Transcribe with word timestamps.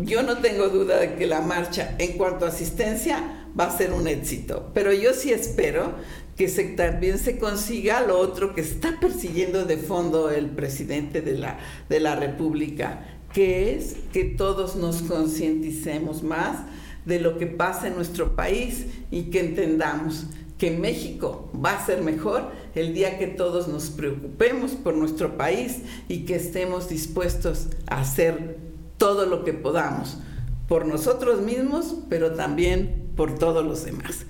yo 0.00 0.22
no 0.22 0.38
tengo 0.38 0.68
duda 0.68 0.98
de 0.98 1.14
que 1.14 1.26
la 1.26 1.40
marcha 1.40 1.94
en 1.98 2.16
cuanto 2.16 2.44
a 2.44 2.48
asistencia 2.48 3.46
va 3.58 3.66
a 3.66 3.76
ser 3.76 3.92
un 3.92 4.08
éxito, 4.08 4.70
pero 4.72 4.92
yo 4.92 5.12
sí 5.12 5.32
espero 5.32 5.94
que 6.36 6.48
también 6.76 7.18
se 7.18 7.38
consiga 7.38 8.00
lo 8.00 8.18
otro 8.18 8.54
que 8.54 8.62
está 8.62 8.98
persiguiendo 9.00 9.64
de 9.64 9.76
fondo 9.76 10.30
el 10.30 10.46
presidente 10.46 11.20
de 11.20 11.38
la, 11.38 11.58
de 11.88 12.00
la 12.00 12.16
República, 12.16 13.06
que 13.32 13.74
es 13.74 13.96
que 14.12 14.24
todos 14.24 14.76
nos 14.76 15.02
concienticemos 15.02 16.22
más 16.22 16.58
de 17.04 17.20
lo 17.20 17.38
que 17.38 17.46
pasa 17.46 17.88
en 17.88 17.96
nuestro 17.96 18.34
país 18.34 18.86
y 19.10 19.24
que 19.24 19.40
entendamos 19.40 20.26
que 20.58 20.70
México 20.70 21.50
va 21.54 21.72
a 21.76 21.84
ser 21.84 22.02
mejor 22.02 22.52
el 22.74 22.94
día 22.94 23.18
que 23.18 23.26
todos 23.26 23.68
nos 23.68 23.90
preocupemos 23.90 24.72
por 24.72 24.94
nuestro 24.94 25.36
país 25.36 25.78
y 26.08 26.24
que 26.24 26.36
estemos 26.36 26.88
dispuestos 26.88 27.66
a 27.88 28.00
hacer 28.00 28.71
todo 29.02 29.26
lo 29.26 29.42
que 29.42 29.52
podamos 29.52 30.16
por 30.68 30.86
nosotros 30.86 31.40
mismos, 31.40 31.96
pero 32.08 32.34
también 32.34 33.10
por 33.16 33.36
todos 33.36 33.64
los 33.64 33.84
demás. 33.84 34.26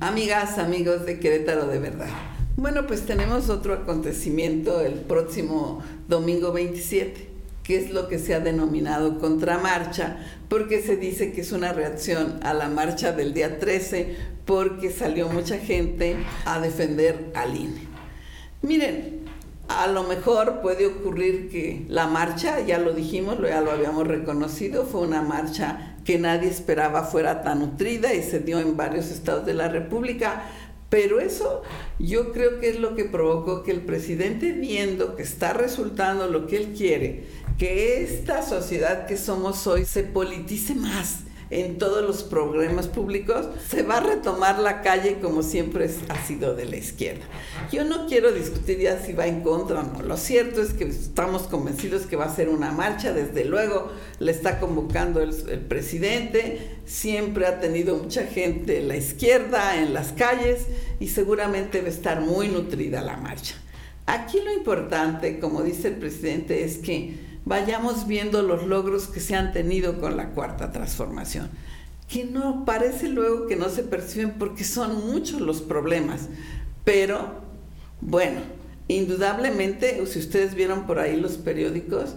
Amigas, 0.00 0.56
amigos 0.56 1.04
de 1.04 1.20
Querétaro 1.20 1.66
de 1.66 1.80
verdad. 1.80 2.08
Bueno, 2.56 2.86
pues 2.86 3.04
tenemos 3.04 3.50
otro 3.50 3.74
acontecimiento 3.74 4.80
el 4.80 4.94
próximo 4.94 5.82
domingo 6.08 6.50
27 6.52 7.28
que 7.62 7.76
es 7.76 7.90
lo 7.90 8.08
que 8.08 8.18
se 8.18 8.34
ha 8.34 8.40
denominado 8.40 9.18
contramarcha, 9.18 10.16
porque 10.48 10.80
se 10.80 10.96
dice 10.96 11.32
que 11.32 11.42
es 11.42 11.52
una 11.52 11.74
reacción 11.74 12.40
a 12.42 12.54
la 12.54 12.70
marcha 12.70 13.12
del 13.12 13.34
día 13.34 13.58
13, 13.58 14.16
porque 14.46 14.90
salió 14.90 15.28
mucha 15.28 15.58
gente 15.58 16.16
a 16.46 16.58
defender 16.58 17.30
al 17.34 17.54
INE. 17.54 17.88
Miren, 18.62 19.17
a 19.68 19.86
lo 19.86 20.02
mejor 20.02 20.60
puede 20.60 20.86
ocurrir 20.86 21.50
que 21.50 21.84
la 21.88 22.06
marcha, 22.06 22.60
ya 22.60 22.78
lo 22.78 22.94
dijimos, 22.94 23.36
ya 23.42 23.60
lo 23.60 23.70
habíamos 23.70 24.06
reconocido, 24.06 24.86
fue 24.86 25.02
una 25.02 25.22
marcha 25.22 25.96
que 26.04 26.18
nadie 26.18 26.48
esperaba 26.48 27.04
fuera 27.04 27.42
tan 27.42 27.60
nutrida 27.60 28.14
y 28.14 28.22
se 28.22 28.40
dio 28.40 28.58
en 28.60 28.76
varios 28.76 29.10
estados 29.10 29.44
de 29.44 29.52
la 29.52 29.68
República, 29.68 30.42
pero 30.88 31.20
eso 31.20 31.62
yo 31.98 32.32
creo 32.32 32.60
que 32.60 32.70
es 32.70 32.80
lo 32.80 32.94
que 32.94 33.04
provocó 33.04 33.62
que 33.62 33.72
el 33.72 33.82
presidente, 33.82 34.52
viendo 34.52 35.16
que 35.16 35.22
está 35.22 35.52
resultando 35.52 36.28
lo 36.28 36.46
que 36.46 36.56
él 36.56 36.74
quiere, 36.74 37.26
que 37.58 38.02
esta 38.02 38.42
sociedad 38.42 39.06
que 39.06 39.18
somos 39.18 39.66
hoy 39.66 39.84
se 39.84 40.02
politice 40.02 40.74
más 40.74 41.24
en 41.50 41.78
todos 41.78 42.04
los 42.04 42.22
programas 42.22 42.88
públicos, 42.88 43.46
se 43.68 43.82
va 43.82 43.98
a 43.98 44.00
retomar 44.00 44.58
la 44.58 44.82
calle 44.82 45.18
como 45.20 45.42
siempre 45.42 45.90
ha 46.08 46.26
sido 46.26 46.54
de 46.54 46.66
la 46.66 46.76
izquierda. 46.76 47.24
Yo 47.72 47.84
no 47.84 48.06
quiero 48.06 48.32
discutir 48.32 48.78
ya 48.78 49.00
si 49.00 49.12
va 49.12 49.26
en 49.26 49.40
contra 49.40 49.80
o 49.80 49.82
no. 49.82 50.02
Lo 50.02 50.16
cierto 50.16 50.60
es 50.60 50.74
que 50.74 50.84
estamos 50.84 51.42
convencidos 51.42 52.06
que 52.06 52.16
va 52.16 52.26
a 52.26 52.34
ser 52.34 52.48
una 52.48 52.70
marcha, 52.70 53.12
desde 53.12 53.44
luego 53.44 53.90
le 54.18 54.32
está 54.32 54.60
convocando 54.60 55.22
el, 55.22 55.34
el 55.48 55.60
presidente, 55.60 56.78
siempre 56.84 57.46
ha 57.46 57.60
tenido 57.60 57.96
mucha 57.96 58.24
gente 58.24 58.80
en 58.80 58.88
la 58.88 58.96
izquierda, 58.96 59.76
en 59.76 59.94
las 59.94 60.12
calles, 60.12 60.66
y 61.00 61.08
seguramente 61.08 61.80
va 61.80 61.86
a 61.86 61.90
estar 61.90 62.20
muy 62.20 62.48
nutrida 62.48 63.00
la 63.00 63.16
marcha. 63.16 63.54
Aquí 64.06 64.40
lo 64.42 64.52
importante, 64.52 65.38
como 65.38 65.62
dice 65.62 65.88
el 65.88 65.96
presidente, 65.96 66.64
es 66.64 66.78
que 66.78 67.27
vayamos 67.48 68.06
viendo 68.06 68.42
los 68.42 68.66
logros 68.66 69.08
que 69.08 69.20
se 69.20 69.34
han 69.34 69.52
tenido 69.52 69.98
con 69.98 70.16
la 70.16 70.30
cuarta 70.30 70.70
transformación, 70.70 71.48
que 72.08 72.24
no 72.24 72.64
parece 72.64 73.08
luego 73.08 73.46
que 73.46 73.56
no 73.56 73.70
se 73.70 73.82
perciben 73.82 74.34
porque 74.38 74.64
son 74.64 75.10
muchos 75.10 75.40
los 75.40 75.62
problemas, 75.62 76.28
pero 76.84 77.40
bueno, 78.00 78.40
indudablemente, 78.86 80.04
si 80.06 80.18
ustedes 80.18 80.54
vieron 80.54 80.86
por 80.86 80.98
ahí 80.98 81.18
los 81.18 81.38
periódicos, 81.38 82.14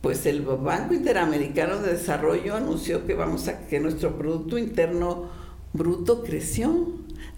pues 0.00 0.24
el 0.24 0.40
Banco 0.40 0.94
Interamericano 0.94 1.78
de 1.78 1.92
Desarrollo 1.92 2.56
anunció 2.56 3.06
que 3.06 3.14
vamos 3.14 3.48
a 3.48 3.66
que 3.66 3.80
nuestro 3.80 4.16
producto 4.16 4.56
interno 4.56 5.28
bruto 5.74 6.22
creció. 6.22 6.88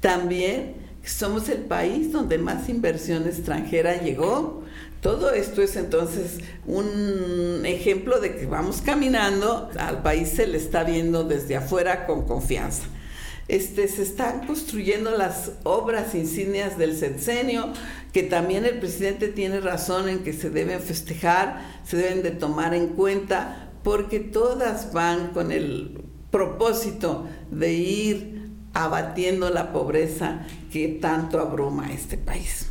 También 0.00 0.74
somos 1.04 1.48
el 1.48 1.60
país 1.60 2.12
donde 2.12 2.36
más 2.38 2.68
inversión 2.68 3.26
extranjera 3.26 4.02
llegó. 4.02 4.64
Todo 5.00 5.30
esto 5.30 5.62
es 5.62 5.76
entonces 5.76 6.38
un 6.66 7.62
ejemplo 7.64 8.20
de 8.20 8.34
que 8.36 8.46
vamos 8.46 8.80
caminando, 8.82 9.70
al 9.78 10.02
país 10.02 10.30
se 10.30 10.46
le 10.46 10.58
está 10.58 10.82
viendo 10.82 11.22
desde 11.22 11.56
afuera 11.56 12.06
con 12.06 12.26
confianza. 12.26 12.82
Este, 13.46 13.88
se 13.88 14.02
están 14.02 14.46
construyendo 14.46 15.12
las 15.12 15.52
obras 15.62 16.14
insignias 16.14 16.76
del 16.76 16.96
sexenio, 16.96 17.72
que 18.12 18.22
también 18.24 18.66
el 18.66 18.78
presidente 18.78 19.28
tiene 19.28 19.60
razón 19.60 20.08
en 20.08 20.18
que 20.18 20.32
se 20.32 20.50
deben 20.50 20.80
festejar, 20.80 21.64
se 21.84 21.96
deben 21.96 22.22
de 22.22 22.32
tomar 22.32 22.74
en 22.74 22.88
cuenta, 22.88 23.70
porque 23.84 24.20
todas 24.20 24.92
van 24.92 25.28
con 25.28 25.52
el 25.52 26.02
propósito 26.30 27.26
de 27.50 27.72
ir 27.72 28.50
abatiendo 28.74 29.48
la 29.48 29.72
pobreza 29.72 30.46
que 30.70 30.88
tanto 30.88 31.40
abruma 31.40 31.86
a 31.86 31.92
este 31.92 32.18
país. 32.18 32.66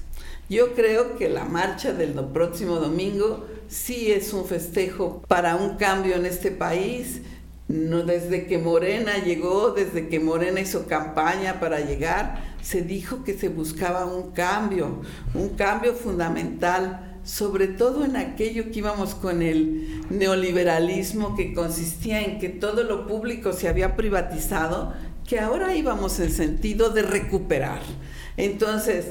Yo 0.50 0.74
creo 0.76 1.18
que 1.18 1.28
la 1.28 1.44
marcha 1.44 1.92
del 1.92 2.14
próximo 2.14 2.78
domingo 2.78 3.46
sí 3.68 4.12
es 4.12 4.32
un 4.32 4.46
festejo 4.46 5.22
para 5.28 5.58
un 5.58 5.76
cambio 5.76 6.16
en 6.16 6.26
este 6.26 6.52
país. 6.52 7.22
No, 7.68 8.04
desde 8.04 8.46
que 8.46 8.58
Morena 8.58 9.18
llegó, 9.18 9.72
desde 9.72 10.08
que 10.08 10.22
Morena 10.22 10.62
hizo 10.62 10.88
campaña 10.88 11.60
para 11.60 11.82
llegar, 11.82 12.56
se 12.62 12.82
dijo 12.82 13.26
que 13.26 13.38
se 13.38 13.50
buscaba 13.50 14.06
un 14.06 14.32
cambio, 14.32 15.02
un 15.34 15.50
cambio 15.50 15.94
fundamental, 15.94 17.20
sobre 17.26 17.68
todo 17.68 18.06
en 18.06 18.16
aquello 18.16 18.72
que 18.72 18.80
íbamos 18.80 19.16
con 19.16 19.42
el 19.42 20.02
neoliberalismo 20.10 21.36
que 21.36 21.54
consistía 21.54 22.22
en 22.22 22.40
que 22.40 22.48
todo 22.48 22.84
lo 22.84 23.06
público 23.06 23.52
se 23.52 23.68
había 23.68 23.98
privatizado, 23.98 24.94
que 25.28 25.42
ahora 25.42 25.76
íbamos 25.76 26.22
en 26.22 26.32
sentido 26.32 26.92
de 26.92 27.02
recuperar. 27.02 27.82
Entonces, 28.38 29.08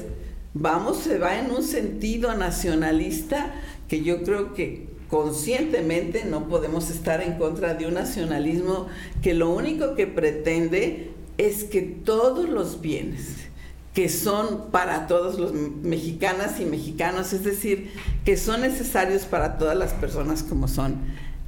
vamos, 0.59 0.97
se 0.97 1.17
va 1.17 1.39
en 1.39 1.51
un 1.51 1.63
sentido 1.63 2.33
nacionalista 2.35 3.53
que 3.87 4.03
yo 4.03 4.23
creo 4.23 4.53
que 4.53 4.87
conscientemente 5.09 6.25
no 6.25 6.49
podemos 6.49 6.89
estar 6.89 7.21
en 7.21 7.37
contra 7.37 7.73
de 7.73 7.87
un 7.87 7.93
nacionalismo 7.93 8.87
que 9.21 9.33
lo 9.33 9.49
único 9.49 9.95
que 9.95 10.07
pretende 10.07 11.11
es 11.37 11.63
que 11.63 11.81
todos 11.81 12.49
los 12.49 12.81
bienes 12.81 13.47
que 13.93 14.09
son 14.09 14.69
para 14.69 15.07
todos 15.07 15.39
los 15.39 15.53
mexicanas 15.53 16.59
y 16.59 16.65
mexicanos, 16.65 17.33
es 17.33 17.43
decir, 17.43 17.89
que 18.25 18.37
son 18.37 18.61
necesarios 18.61 19.23
para 19.23 19.57
todas 19.57 19.75
las 19.75 19.93
personas 19.93 20.43
como 20.43 20.67
son 20.67 20.97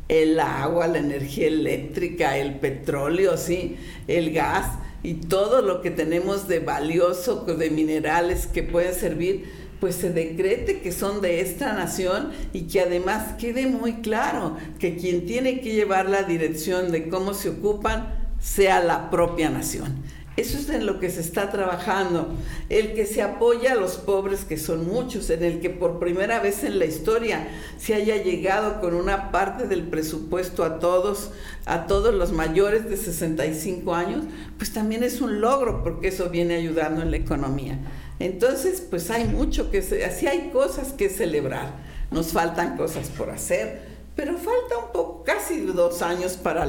el 0.07 0.39
agua, 0.39 0.87
la 0.87 0.97
energía 0.97 1.47
eléctrica, 1.47 2.37
el 2.37 2.55
petróleo, 2.55 3.37
sí, 3.37 3.77
el 4.07 4.33
gas, 4.33 4.65
y 5.03 5.15
todo 5.15 5.61
lo 5.61 5.81
que 5.81 5.91
tenemos 5.91 6.47
de 6.47 6.59
valioso, 6.59 7.45
de 7.45 7.69
minerales 7.69 8.47
que 8.47 8.63
pueden 8.63 8.93
servir, 8.93 9.45
pues 9.79 9.95
se 9.95 10.11
decrete 10.11 10.81
que 10.81 10.91
son 10.91 11.21
de 11.21 11.41
esta 11.41 11.73
nación 11.73 12.31
y 12.51 12.63
que 12.63 12.81
además 12.81 13.35
quede 13.39 13.67
muy 13.67 14.01
claro 14.01 14.57
que 14.77 14.97
quien 14.97 15.25
tiene 15.25 15.61
que 15.61 15.73
llevar 15.73 16.09
la 16.09 16.23
dirección 16.23 16.91
de 16.91 17.07
cómo 17.07 17.33
se 17.33 17.49
ocupan 17.49 18.13
sea 18.39 18.81
la 18.83 19.09
propia 19.09 19.49
nación. 19.49 20.03
Eso 20.37 20.57
es 20.57 20.69
en 20.69 20.85
lo 20.85 20.99
que 20.99 21.09
se 21.09 21.19
está 21.19 21.51
trabajando. 21.51 22.29
El 22.69 22.93
que 22.93 23.05
se 23.05 23.21
apoya 23.21 23.73
a 23.73 23.75
los 23.75 23.97
pobres, 23.97 24.45
que 24.45 24.57
son 24.57 24.87
muchos, 24.87 25.29
en 25.29 25.43
el 25.43 25.59
que 25.59 25.69
por 25.69 25.99
primera 25.99 26.39
vez 26.39 26.63
en 26.63 26.79
la 26.79 26.85
historia 26.85 27.47
se 27.77 27.93
haya 27.93 28.23
llegado 28.23 28.79
con 28.79 28.93
una 28.93 29.31
parte 29.31 29.67
del 29.67 29.83
presupuesto 29.83 30.63
a 30.63 30.79
todos, 30.79 31.31
a 31.65 31.87
todos 31.87 32.13
los 32.13 32.31
mayores 32.31 32.89
de 32.89 32.95
65 32.95 33.93
años, 33.93 34.23
pues 34.57 34.71
también 34.71 35.03
es 35.03 35.19
un 35.19 35.41
logro 35.41 35.83
porque 35.83 36.07
eso 36.07 36.29
viene 36.29 36.55
ayudando 36.55 37.01
en 37.01 37.11
la 37.11 37.17
economía. 37.17 37.77
Entonces, 38.19 38.81
pues 38.81 39.09
hay 39.11 39.25
mucho 39.25 39.71
que, 39.71 39.79
así 39.79 40.27
hay 40.27 40.51
cosas 40.51 40.93
que 40.93 41.09
celebrar. 41.09 41.73
Nos 42.11 42.31
faltan 42.31 42.77
cosas 42.77 43.09
por 43.09 43.29
hacer 43.29 43.88
pero 44.19 44.33
falta 44.37 44.77
un 44.77 44.91
poco, 44.91 45.23
casi 45.23 45.61
dos 45.61 46.01
años 46.01 46.33
para, 46.33 46.67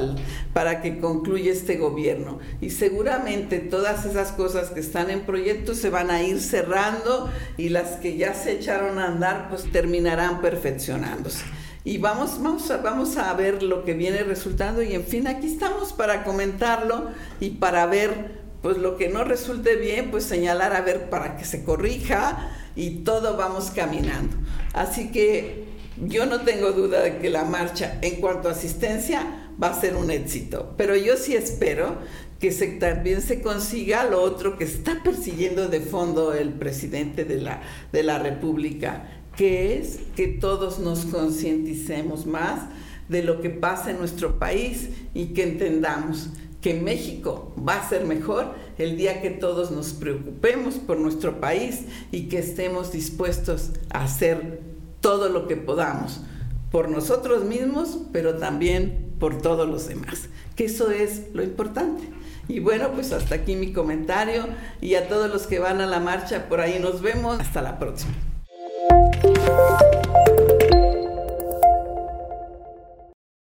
para 0.53 0.81
que 0.81 1.01
concluya 1.01 1.51
este 1.51 1.79
gobierno. 1.79 2.39
Y 2.61 2.71
seguramente 2.71 3.59
todas 3.59 4.07
esas 4.07 4.31
cosas 4.31 4.71
que 4.71 4.79
están 4.79 5.11
en 5.11 5.23
proyecto 5.23 5.75
se 5.75 5.91
van 5.91 6.13
a 6.13 6.23
ir 6.23 6.41
cerrando 6.41 7.29
y 7.57 7.71
las 7.71 7.97
que 7.97 8.17
ya 8.17 8.35
se 8.35 8.53
echaron 8.53 9.01
a 9.01 9.09
andar, 9.09 9.49
pues 9.49 9.65
terminarán 9.73 10.41
perfeccionándose. 10.41 11.43
Y 11.83 11.99
vamos, 11.99 12.41
vamos, 12.41 12.71
a, 12.71 12.77
vamos 12.77 13.17
a 13.17 13.35
ver 13.35 13.65
lo 13.65 13.85
que 13.85 13.95
viene 13.95 14.23
resultando 14.23 14.81
y 14.85 14.95
en 14.95 15.03
fin, 15.03 15.27
aquí 15.27 15.53
estamos 15.53 15.93
para 15.93 16.23
comentarlo 16.23 17.09
y 17.41 17.51
para 17.51 17.85
ver 17.87 18.39
pues 18.63 18.79
lo 18.79 18.97
que 18.97 19.09
no 19.09 19.25
resulte 19.25 19.75
bien, 19.75 20.13
pues 20.13 20.23
señalar 20.23 20.73
a 20.77 20.83
ver 20.83 21.11
para 21.11 21.37
que 21.37 21.45
se 21.45 21.65
corrija 21.65 22.49
y 22.77 22.99
todo 22.99 23.37
vamos 23.37 23.73
caminando. 23.73 24.37
Así 24.73 25.11
que 25.11 25.70
yo 26.07 26.27
no 26.27 26.41
tengo 26.41 26.73
duda 26.73 27.03
de 27.03 27.19
que 27.19 27.31
la 27.31 27.45
marcha 27.45 27.99
en 28.03 28.21
cuanto 28.21 28.49
a 28.49 28.53
asistencia 28.53 29.51
va 29.63 29.69
a 29.69 29.81
ser 29.81 29.97
un 29.97 30.11
éxito, 30.11 30.75
pero 30.77 30.97
yo 30.97 31.17
sí 31.17 31.35
espero 31.35 31.99
que 32.39 32.51
también 32.53 33.21
se 33.21 33.43
consiga 33.43 34.05
lo 34.05 34.23
otro 34.23 34.57
que 34.57 34.65
está 34.65 35.03
persiguiendo 35.03 35.69
de 35.69 35.81
fondo 35.81 36.33
el 36.33 36.51
presidente 36.55 37.25
de 37.25 37.37
la, 37.37 37.63
de 37.93 38.03
la 38.03 38.19
República, 38.19 39.23
que 39.37 39.79
es 39.79 39.99
que 40.17 40.29
todos 40.29 40.79
nos 40.79 41.05
concienticemos 41.05 42.25
más 42.25 42.63
de 43.11 43.23
lo 43.23 43.43
que 43.43 43.51
pasa 43.51 43.91
en 43.91 43.99
nuestro 43.99 44.39
país 44.39 44.89
y 45.13 45.27
que 45.29 45.43
entendamos 45.43 46.31
que 46.63 46.75
México 46.75 47.55
va 47.57 47.77
a 47.77 47.89
ser 47.89 48.05
mejor 48.05 48.55
el 48.79 48.97
día 48.97 49.21
que 49.21 49.31
todos 49.31 49.71
nos 49.71 49.93
preocupemos 49.93 50.75
por 50.77 50.99
nuestro 50.99 51.41
país 51.41 51.83
y 52.11 52.29
que 52.29 52.39
estemos 52.39 52.93
dispuestos 52.93 53.71
a 53.91 54.05
hacer 54.05 54.61
todo 55.01 55.29
lo 55.29 55.47
que 55.47 55.57
podamos 55.57 56.21
por 56.71 56.89
nosotros 56.89 57.45
mismos, 57.45 57.99
pero 58.13 58.37
también 58.37 59.15
por 59.19 59.41
todos 59.43 59.69
los 59.69 59.89
demás, 59.89 60.29
que 60.57 60.67
eso 60.67 60.91
es 60.91 61.35
lo 61.35 61.43
importante. 61.43 62.09
Y 62.49 62.61
bueno, 62.61 62.91
pues 62.93 63.13
hasta 63.13 63.37
aquí 63.37 63.55
mi 63.55 63.73
comentario 63.73 64.47
y 64.81 64.95
a 64.95 65.09
todos 65.09 65.31
los 65.31 65.47
que 65.47 65.59
van 65.59 65.81
a 65.81 65.87
la 65.87 66.01
marcha, 66.01 66.49
por 66.49 66.61
ahí 66.61 66.79
nos 66.81 67.01
vemos. 67.01 67.39
Hasta 67.39 67.63
la 67.63 67.79
próxima. 67.79 68.13